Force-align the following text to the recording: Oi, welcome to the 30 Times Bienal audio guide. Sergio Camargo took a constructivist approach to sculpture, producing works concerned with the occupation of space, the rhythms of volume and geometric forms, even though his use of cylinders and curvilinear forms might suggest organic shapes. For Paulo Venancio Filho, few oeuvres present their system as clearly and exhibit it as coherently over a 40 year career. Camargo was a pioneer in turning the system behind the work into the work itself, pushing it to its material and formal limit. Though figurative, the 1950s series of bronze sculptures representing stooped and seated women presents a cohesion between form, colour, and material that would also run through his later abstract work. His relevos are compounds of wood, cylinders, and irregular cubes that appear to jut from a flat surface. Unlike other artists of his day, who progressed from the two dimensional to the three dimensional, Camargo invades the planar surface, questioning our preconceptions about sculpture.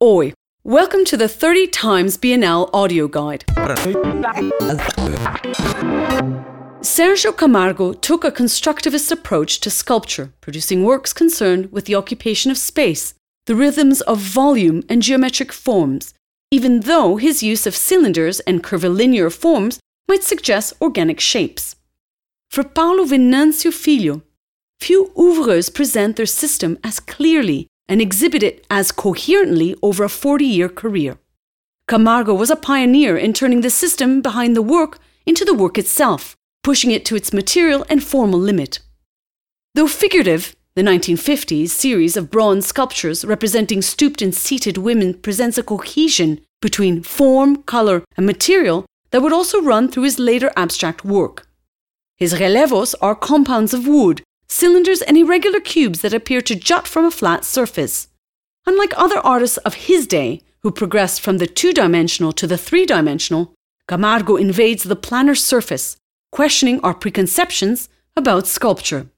Oi, 0.00 0.32
welcome 0.62 1.04
to 1.06 1.16
the 1.16 1.26
30 1.26 1.66
Times 1.66 2.16
Bienal 2.16 2.70
audio 2.72 3.08
guide. 3.08 3.44
Sergio 6.82 7.36
Camargo 7.36 7.92
took 7.94 8.22
a 8.22 8.30
constructivist 8.30 9.10
approach 9.10 9.58
to 9.58 9.70
sculpture, 9.70 10.32
producing 10.40 10.84
works 10.84 11.12
concerned 11.12 11.72
with 11.72 11.86
the 11.86 11.96
occupation 11.96 12.52
of 12.52 12.58
space, 12.58 13.14
the 13.46 13.56
rhythms 13.56 14.00
of 14.02 14.18
volume 14.18 14.84
and 14.88 15.02
geometric 15.02 15.52
forms, 15.52 16.14
even 16.52 16.82
though 16.82 17.16
his 17.16 17.42
use 17.42 17.66
of 17.66 17.74
cylinders 17.74 18.38
and 18.46 18.62
curvilinear 18.62 19.30
forms 19.30 19.80
might 20.06 20.22
suggest 20.22 20.74
organic 20.80 21.18
shapes. 21.18 21.74
For 22.52 22.62
Paulo 22.62 23.04
Venancio 23.04 23.72
Filho, 23.72 24.22
few 24.78 25.10
oeuvres 25.18 25.68
present 25.68 26.14
their 26.14 26.24
system 26.24 26.78
as 26.84 27.00
clearly 27.00 27.66
and 27.88 28.00
exhibit 28.00 28.42
it 28.42 28.66
as 28.70 28.92
coherently 28.92 29.74
over 29.82 30.04
a 30.04 30.08
40 30.08 30.44
year 30.44 30.68
career. 30.68 31.18
Camargo 31.86 32.34
was 32.34 32.50
a 32.50 32.56
pioneer 32.56 33.16
in 33.16 33.32
turning 33.32 33.62
the 33.62 33.70
system 33.70 34.20
behind 34.20 34.54
the 34.54 34.62
work 34.62 34.98
into 35.24 35.44
the 35.44 35.54
work 35.54 35.78
itself, 35.78 36.36
pushing 36.62 36.90
it 36.90 37.04
to 37.06 37.16
its 37.16 37.32
material 37.32 37.86
and 37.88 38.04
formal 38.04 38.38
limit. 38.38 38.80
Though 39.74 39.88
figurative, 39.88 40.54
the 40.74 40.82
1950s 40.82 41.70
series 41.70 42.16
of 42.16 42.30
bronze 42.30 42.66
sculptures 42.66 43.24
representing 43.24 43.82
stooped 43.82 44.22
and 44.22 44.34
seated 44.34 44.78
women 44.78 45.14
presents 45.14 45.58
a 45.58 45.62
cohesion 45.62 46.40
between 46.60 47.02
form, 47.02 47.62
colour, 47.62 48.04
and 48.16 48.26
material 48.26 48.84
that 49.10 49.22
would 49.22 49.32
also 49.32 49.62
run 49.62 49.88
through 49.88 50.04
his 50.04 50.18
later 50.18 50.52
abstract 50.56 51.04
work. 51.04 51.48
His 52.16 52.38
relevos 52.38 52.94
are 53.00 53.14
compounds 53.14 53.72
of 53.72 53.86
wood, 53.86 54.22
cylinders, 54.48 55.02
and 55.02 55.16
irregular 55.16 55.60
cubes 55.60 56.00
that 56.00 56.14
appear 56.14 56.40
to 56.42 56.54
jut 56.54 56.86
from 56.86 57.04
a 57.04 57.10
flat 57.10 57.44
surface. 57.44 58.08
Unlike 58.66 58.94
other 58.96 59.18
artists 59.18 59.58
of 59.58 59.74
his 59.74 60.06
day, 60.06 60.42
who 60.62 60.70
progressed 60.70 61.20
from 61.20 61.38
the 61.38 61.46
two 61.46 61.72
dimensional 61.72 62.32
to 62.32 62.46
the 62.46 62.58
three 62.58 62.84
dimensional, 62.84 63.54
Camargo 63.86 64.36
invades 64.36 64.82
the 64.82 64.96
planar 64.96 65.36
surface, 65.36 65.96
questioning 66.32 66.80
our 66.80 66.94
preconceptions 66.94 67.88
about 68.16 68.46
sculpture. 68.46 69.08